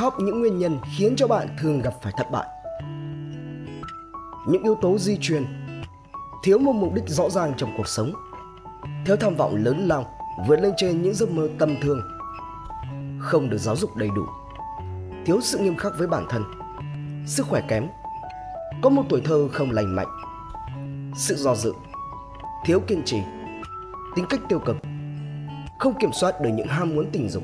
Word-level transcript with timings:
top 0.00 0.14
những 0.18 0.40
nguyên 0.40 0.58
nhân 0.58 0.78
khiến 0.96 1.16
cho 1.16 1.26
bạn 1.26 1.48
thường 1.60 1.82
gặp 1.82 1.94
phải 2.02 2.12
thất 2.16 2.30
bại. 2.30 2.46
Những 4.46 4.62
yếu 4.62 4.74
tố 4.74 4.98
di 4.98 5.16
truyền. 5.20 5.46
Thiếu 6.44 6.58
một 6.58 6.72
mục 6.72 6.94
đích 6.94 7.08
rõ 7.08 7.30
ràng 7.30 7.54
trong 7.56 7.74
cuộc 7.76 7.88
sống. 7.88 8.12
Thiếu 9.06 9.16
tham 9.16 9.36
vọng 9.36 9.64
lớn 9.64 9.88
lao, 9.88 10.06
vượt 10.46 10.60
lên 10.60 10.72
trên 10.76 11.02
những 11.02 11.14
giấc 11.14 11.30
mơ 11.30 11.48
tầm 11.58 11.76
thường. 11.82 12.00
Không 13.20 13.50
được 13.50 13.58
giáo 13.58 13.76
dục 13.76 13.96
đầy 13.96 14.08
đủ. 14.16 14.26
Thiếu 15.26 15.40
sự 15.40 15.58
nghiêm 15.58 15.76
khắc 15.76 15.92
với 15.98 16.06
bản 16.06 16.26
thân. 16.28 16.44
Sức 17.26 17.46
khỏe 17.46 17.62
kém. 17.68 17.88
Có 18.82 18.90
một 18.90 19.02
tuổi 19.08 19.20
thơ 19.24 19.48
không 19.52 19.70
lành 19.70 19.96
mạnh. 19.96 20.08
Sự 21.18 21.34
do 21.34 21.54
dự. 21.54 21.72
Thiếu 22.64 22.80
kiên 22.80 23.02
trì. 23.04 23.18
Tính 24.16 24.24
cách 24.30 24.40
tiêu 24.48 24.58
cực. 24.58 24.76
Không 25.78 25.98
kiểm 26.00 26.12
soát 26.12 26.40
được 26.40 26.50
những 26.50 26.68
ham 26.68 26.94
muốn 26.94 27.06
tình 27.12 27.28
dục 27.28 27.42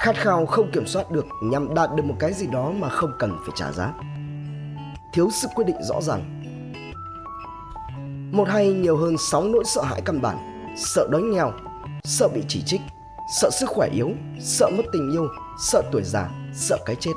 khát 0.00 0.16
khao 0.16 0.46
không 0.46 0.70
kiểm 0.70 0.86
soát 0.86 1.10
được 1.10 1.26
nhằm 1.42 1.74
đạt 1.74 1.90
được 1.94 2.02
một 2.04 2.14
cái 2.18 2.32
gì 2.32 2.46
đó 2.46 2.72
mà 2.78 2.88
không 2.88 3.12
cần 3.18 3.38
phải 3.42 3.50
trả 3.54 3.72
giá. 3.72 3.92
Thiếu 5.12 5.28
sự 5.30 5.48
quyết 5.54 5.64
định 5.66 5.82
rõ 5.82 6.00
ràng. 6.00 6.42
Một 8.32 8.48
hay 8.48 8.72
nhiều 8.72 8.96
hơn 8.96 9.16
sáu 9.18 9.44
nỗi 9.44 9.64
sợ 9.64 9.82
hãi 9.82 10.02
căn 10.04 10.20
bản. 10.22 10.36
Sợ 10.76 11.08
đói 11.10 11.22
nghèo, 11.22 11.52
sợ 12.04 12.28
bị 12.34 12.42
chỉ 12.48 12.62
trích, 12.66 12.80
sợ 13.40 13.50
sức 13.60 13.68
khỏe 13.68 13.88
yếu, 13.88 14.10
sợ 14.40 14.70
mất 14.76 14.82
tình 14.92 15.10
yêu, 15.12 15.28
sợ 15.62 15.82
tuổi 15.92 16.02
già, 16.04 16.30
sợ 16.54 16.78
cái 16.86 16.96
chết. 16.96 17.12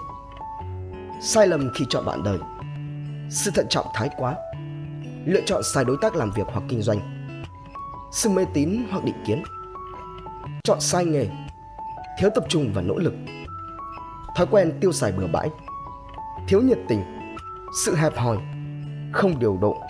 Sai 1.21 1.47
lầm 1.47 1.69
khi 1.75 1.85
chọn 1.89 2.05
bạn 2.05 2.23
đời. 2.23 2.37
Sự 3.29 3.51
thận 3.55 3.65
trọng 3.69 3.85
thái 3.93 4.09
quá. 4.17 4.35
Lựa 5.25 5.41
chọn 5.45 5.61
sai 5.73 5.85
đối 5.85 5.97
tác 6.01 6.15
làm 6.15 6.31
việc 6.31 6.47
hoặc 6.47 6.63
kinh 6.69 6.81
doanh. 6.81 6.99
Sự 8.11 8.29
mê 8.29 8.45
tín 8.53 8.83
hoặc 8.91 9.03
định 9.03 9.23
kiến. 9.25 9.43
Chọn 10.63 10.81
sai 10.81 11.05
nghề 11.05 11.29
thiếu 12.17 12.29
tập 12.35 12.43
trung 12.49 12.71
và 12.73 12.81
nỗ 12.81 12.97
lực. 12.97 13.13
Thói 14.35 14.47
quen 14.51 14.71
tiêu 14.81 14.91
xài 14.91 15.11
bừa 15.11 15.27
bãi, 15.27 15.49
thiếu 16.47 16.61
nhiệt 16.61 16.79
tình, 16.87 17.03
sự 17.85 17.95
hẹp 17.95 18.17
hòi, 18.17 18.37
không 19.11 19.39
điều 19.39 19.57
độ, 19.61 19.81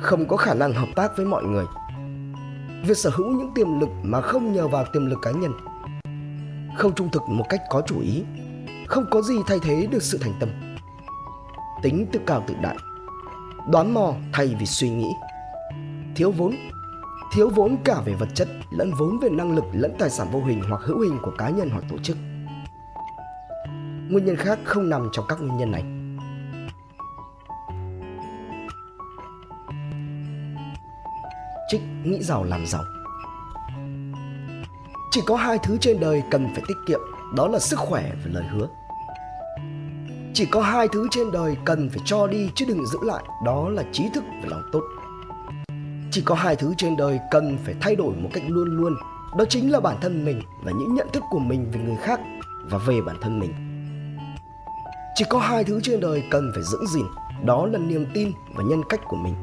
không 0.00 0.28
có 0.28 0.36
khả 0.36 0.54
năng 0.54 0.72
hợp 0.72 0.88
tác 0.96 1.16
với 1.16 1.26
mọi 1.26 1.44
người. 1.44 1.64
Việc 2.86 2.96
sở 2.96 3.10
hữu 3.10 3.30
những 3.30 3.50
tiềm 3.54 3.80
lực 3.80 3.88
mà 4.02 4.20
không 4.20 4.52
nhờ 4.52 4.68
vào 4.68 4.84
tiềm 4.92 5.06
lực 5.06 5.18
cá 5.22 5.30
nhân, 5.30 5.52
không 6.76 6.94
trung 6.94 7.08
thực 7.12 7.22
một 7.28 7.44
cách 7.48 7.60
có 7.70 7.82
chủ 7.86 8.00
ý, 8.00 8.24
không 8.86 9.04
có 9.10 9.22
gì 9.22 9.34
thay 9.46 9.58
thế 9.62 9.86
được 9.90 10.02
sự 10.02 10.18
thành 10.18 10.34
tâm. 10.40 10.48
Tính 11.82 12.06
tự 12.12 12.20
cao 12.26 12.44
tự 12.46 12.54
đại, 12.62 12.76
đoán 13.68 13.94
mò 13.94 14.14
thay 14.32 14.56
vì 14.58 14.66
suy 14.66 14.90
nghĩ, 14.90 15.08
thiếu 16.16 16.30
vốn 16.30 16.56
thiếu 17.32 17.50
vốn 17.54 17.76
cả 17.84 18.00
về 18.04 18.14
vật 18.14 18.28
chất, 18.34 18.48
lẫn 18.70 18.92
vốn 18.98 19.18
về 19.18 19.28
năng 19.28 19.54
lực, 19.54 19.64
lẫn 19.72 19.94
tài 19.98 20.10
sản 20.10 20.28
vô 20.32 20.44
hình 20.44 20.62
hoặc 20.68 20.80
hữu 20.84 21.00
hình 21.00 21.18
của 21.22 21.32
cá 21.38 21.50
nhân 21.50 21.70
hoặc 21.70 21.84
tổ 21.90 21.98
chức. 21.98 22.16
Nguyên 24.10 24.24
nhân 24.24 24.36
khác 24.36 24.58
không 24.64 24.90
nằm 24.90 25.08
trong 25.12 25.24
các 25.28 25.40
nguyên 25.40 25.56
nhân 25.56 25.70
này. 25.70 25.84
Trích 31.68 31.80
nghĩ 32.04 32.22
giàu 32.22 32.44
làm 32.44 32.66
giàu. 32.66 32.82
Chỉ 35.10 35.20
có 35.26 35.36
hai 35.36 35.58
thứ 35.62 35.78
trên 35.80 36.00
đời 36.00 36.22
cần 36.30 36.48
phải 36.54 36.62
tiết 36.68 36.76
kiệm, 36.86 37.00
đó 37.36 37.48
là 37.48 37.58
sức 37.58 37.78
khỏe 37.78 38.12
và 38.24 38.30
lời 38.32 38.44
hứa. 38.52 38.68
Chỉ 40.34 40.46
có 40.46 40.62
hai 40.62 40.88
thứ 40.88 41.08
trên 41.10 41.32
đời 41.32 41.56
cần 41.64 41.88
phải 41.90 42.00
cho 42.04 42.26
đi 42.26 42.50
chứ 42.54 42.64
đừng 42.68 42.86
giữ 42.86 42.98
lại, 43.02 43.24
đó 43.44 43.68
là 43.68 43.84
trí 43.92 44.08
thức 44.14 44.24
và 44.42 44.48
lòng 44.48 44.62
tốt 44.72 44.82
chỉ 46.16 46.22
có 46.22 46.34
hai 46.34 46.56
thứ 46.56 46.74
trên 46.76 46.96
đời 46.96 47.20
cần 47.30 47.58
phải 47.64 47.74
thay 47.80 47.96
đổi 47.96 48.14
một 48.14 48.28
cách 48.32 48.42
luôn 48.48 48.76
luôn. 48.76 48.94
Đó 49.38 49.44
chính 49.48 49.72
là 49.72 49.80
bản 49.80 49.96
thân 50.00 50.24
mình 50.24 50.42
và 50.64 50.72
những 50.72 50.94
nhận 50.94 51.08
thức 51.12 51.22
của 51.30 51.38
mình 51.38 51.70
về 51.72 51.80
người 51.80 51.96
khác 51.96 52.20
và 52.70 52.78
về 52.78 53.00
bản 53.06 53.16
thân 53.20 53.38
mình. 53.38 53.52
Chỉ 55.14 55.24
có 55.28 55.38
hai 55.38 55.64
thứ 55.64 55.80
trên 55.82 56.00
đời 56.00 56.22
cần 56.30 56.50
phải 56.54 56.62
giữ 56.62 56.78
gìn, 56.88 57.06
đó 57.44 57.66
là 57.66 57.78
niềm 57.78 58.06
tin 58.14 58.32
và 58.54 58.64
nhân 58.64 58.82
cách 58.88 59.00
của 59.08 59.16
mình. 59.16 59.34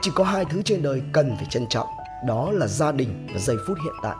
Chỉ 0.00 0.10
có 0.14 0.24
hai 0.24 0.44
thứ 0.44 0.62
trên 0.62 0.82
đời 0.82 1.02
cần 1.12 1.36
phải 1.36 1.46
trân 1.50 1.66
trọng, 1.66 1.88
đó 2.26 2.50
là 2.50 2.66
gia 2.66 2.92
đình 2.92 3.26
và 3.34 3.38
giây 3.38 3.56
phút 3.66 3.78
hiện 3.84 3.94
tại. 4.02 4.16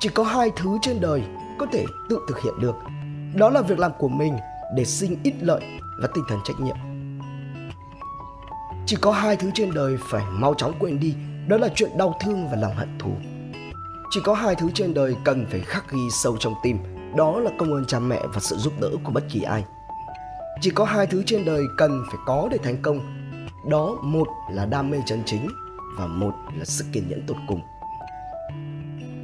Chỉ 0.00 0.08
có 0.08 0.24
hai 0.24 0.50
thứ 0.56 0.78
trên 0.82 1.00
đời 1.00 1.22
có 1.58 1.66
thể 1.72 1.84
tự 2.08 2.18
thực 2.28 2.40
hiện 2.40 2.54
được, 2.60 2.74
đó 3.34 3.50
là 3.50 3.62
việc 3.62 3.78
làm 3.78 3.92
của 3.98 4.08
mình 4.08 4.36
để 4.76 4.84
sinh 4.84 5.16
ít 5.22 5.34
lợi 5.40 5.62
và 6.02 6.08
tinh 6.14 6.24
thần 6.28 6.38
trách 6.44 6.60
nhiệm 6.60 6.76
chỉ 8.86 8.96
có 9.00 9.12
hai 9.12 9.36
thứ 9.36 9.50
trên 9.54 9.74
đời 9.74 9.96
phải 10.10 10.24
mau 10.30 10.54
chóng 10.54 10.72
quên 10.78 11.00
đi, 11.00 11.14
đó 11.48 11.56
là 11.56 11.68
chuyện 11.74 11.98
đau 11.98 12.16
thương 12.20 12.48
và 12.48 12.56
lòng 12.56 12.74
hận 12.76 12.98
thù. 12.98 13.10
Chỉ 14.10 14.20
có 14.24 14.34
hai 14.34 14.54
thứ 14.54 14.70
trên 14.74 14.94
đời 14.94 15.16
cần 15.24 15.46
phải 15.50 15.60
khắc 15.60 15.92
ghi 15.92 16.10
sâu 16.22 16.36
trong 16.40 16.54
tim, 16.62 16.78
đó 17.16 17.40
là 17.40 17.50
công 17.58 17.72
ơn 17.72 17.84
cha 17.86 17.98
mẹ 17.98 18.20
và 18.34 18.40
sự 18.40 18.56
giúp 18.56 18.72
đỡ 18.80 18.90
của 19.04 19.12
bất 19.12 19.24
kỳ 19.30 19.42
ai. 19.42 19.64
Chỉ 20.60 20.70
có 20.70 20.84
hai 20.84 21.06
thứ 21.06 21.22
trên 21.26 21.44
đời 21.44 21.62
cần 21.76 22.04
phải 22.06 22.16
có 22.26 22.48
để 22.50 22.58
thành 22.62 22.82
công, 22.82 23.00
đó 23.70 23.96
một 24.02 24.28
là 24.50 24.66
đam 24.66 24.90
mê 24.90 24.98
chân 25.06 25.22
chính 25.26 25.48
và 25.98 26.06
một 26.06 26.34
là 26.58 26.64
sự 26.64 26.84
kiên 26.92 27.08
nhẫn 27.08 27.26
tột 27.26 27.36
cùng. 27.48 27.60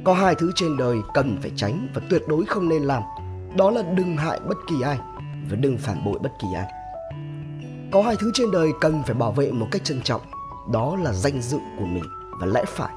Có 0.03 0.13
hai 0.13 0.35
thứ 0.35 0.51
trên 0.55 0.77
đời 0.77 0.97
cần 1.13 1.37
phải 1.41 1.51
tránh 1.55 1.87
và 1.93 2.01
tuyệt 2.09 2.23
đối 2.27 2.45
không 2.45 2.69
nên 2.69 2.81
làm, 2.81 3.03
đó 3.57 3.69
là 3.69 3.81
đừng 3.81 4.17
hại 4.17 4.39
bất 4.39 4.57
kỳ 4.67 4.75
ai 4.83 4.99
và 5.49 5.55
đừng 5.55 5.77
phản 5.77 6.05
bội 6.05 6.19
bất 6.19 6.31
kỳ 6.39 6.47
ai 6.55 6.80
có 7.91 8.01
hai 8.01 8.15
thứ 8.15 8.31
trên 8.33 8.51
đời 8.51 8.71
cần 8.81 9.03
phải 9.03 9.13
bảo 9.13 9.31
vệ 9.31 9.51
một 9.51 9.67
cách 9.71 9.83
trân 9.83 10.01
trọng, 10.01 10.21
đó 10.71 10.95
là 11.01 11.13
danh 11.13 11.41
dự 11.41 11.57
của 11.79 11.85
mình 11.85 12.03
và 12.39 12.47
lẽ 12.47 12.63
phải. 12.67 12.93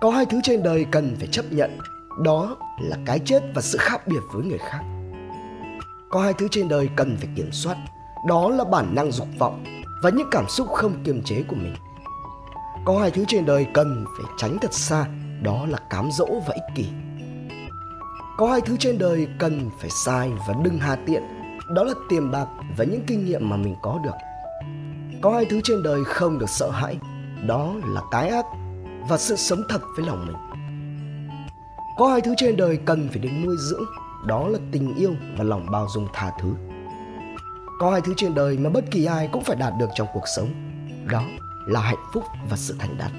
Có 0.00 0.10
hai 0.10 0.26
thứ 0.26 0.40
trên 0.42 0.62
đời 0.62 0.86
cần 0.90 1.16
phải 1.18 1.26
chấp 1.26 1.44
nhận, 1.50 1.78
đó 2.24 2.56
là 2.80 2.96
cái 3.06 3.18
chết 3.18 3.42
và 3.54 3.62
sự 3.62 3.78
khác 3.78 4.06
biệt 4.06 4.20
với 4.32 4.44
người 4.44 4.58
khác. 4.58 4.80
Có 6.10 6.22
hai 6.22 6.32
thứ 6.32 6.48
trên 6.50 6.68
đời 6.68 6.88
cần 6.96 7.16
phải 7.16 7.28
kiểm 7.36 7.52
soát, 7.52 7.76
đó 8.26 8.48
là 8.48 8.64
bản 8.64 8.94
năng 8.94 9.12
dục 9.12 9.28
vọng 9.38 9.64
và 10.02 10.10
những 10.10 10.28
cảm 10.30 10.48
xúc 10.48 10.68
không 10.68 11.04
kiềm 11.04 11.22
chế 11.22 11.42
của 11.48 11.56
mình. 11.56 11.74
Có 12.84 13.00
hai 13.00 13.10
thứ 13.10 13.24
trên 13.28 13.46
đời 13.46 13.66
cần 13.74 14.04
phải 14.16 14.32
tránh 14.38 14.58
thật 14.60 14.74
xa, 14.74 15.06
đó 15.42 15.66
là 15.66 15.78
cám 15.90 16.10
dỗ 16.12 16.26
và 16.26 16.54
ích 16.54 16.74
kỷ. 16.74 16.86
Có 18.36 18.50
hai 18.50 18.60
thứ 18.60 18.76
trên 18.76 18.98
đời 18.98 19.26
cần 19.38 19.70
phải 19.80 19.90
sai 20.04 20.30
và 20.48 20.54
đừng 20.62 20.78
hà 20.78 20.96
tiện 21.06 21.22
đó 21.68 21.84
là 21.84 21.94
tiền 22.08 22.30
bạc 22.30 22.46
và 22.76 22.84
những 22.84 23.04
kinh 23.06 23.24
nghiệm 23.24 23.50
mà 23.50 23.56
mình 23.56 23.76
có 23.82 24.00
được. 24.04 24.14
Có 25.22 25.32
hai 25.34 25.44
thứ 25.44 25.60
trên 25.64 25.82
đời 25.82 26.04
không 26.04 26.38
được 26.38 26.50
sợ 26.50 26.70
hãi, 26.70 26.98
đó 27.46 27.74
là 27.84 28.00
cái 28.10 28.28
ác 28.28 28.46
và 29.08 29.18
sự 29.18 29.36
sống 29.36 29.62
thật 29.68 29.82
với 29.96 30.06
lòng 30.06 30.26
mình. 30.26 30.36
Có 31.98 32.08
hai 32.08 32.20
thứ 32.20 32.34
trên 32.36 32.56
đời 32.56 32.76
cần 32.76 33.08
phải 33.08 33.18
được 33.18 33.30
nuôi 33.44 33.56
dưỡng, 33.58 33.84
đó 34.26 34.48
là 34.48 34.58
tình 34.72 34.94
yêu 34.94 35.14
và 35.38 35.44
lòng 35.44 35.66
bao 35.70 35.86
dung 35.94 36.08
tha 36.12 36.32
thứ. 36.40 36.48
Có 37.80 37.90
hai 37.90 38.00
thứ 38.00 38.14
trên 38.16 38.34
đời 38.34 38.58
mà 38.58 38.70
bất 38.70 38.84
kỳ 38.90 39.04
ai 39.04 39.28
cũng 39.32 39.44
phải 39.44 39.56
đạt 39.56 39.72
được 39.78 39.88
trong 39.94 40.08
cuộc 40.14 40.28
sống, 40.36 40.48
đó 41.10 41.22
là 41.66 41.80
hạnh 41.80 42.04
phúc 42.14 42.24
và 42.50 42.56
sự 42.56 42.76
thành 42.78 42.98
đạt. 42.98 43.10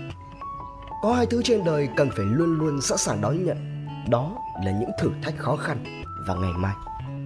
Có 1.03 1.13
hai 1.13 1.25
thứ 1.25 1.41
trên 1.43 1.63
đời 1.63 1.89
cần 1.95 2.09
phải 2.15 2.25
luôn 2.25 2.59
luôn 2.59 2.81
sẵn 2.81 2.97
sàng 2.97 3.21
đón 3.21 3.45
nhận, 3.45 3.57
đó 4.09 4.31
là 4.65 4.71
những 4.71 4.89
thử 4.99 5.11
thách 5.23 5.37
khó 5.37 5.55
khăn 5.55 6.03
và 6.27 6.33
ngày 6.35 6.51
mai. 6.55 6.73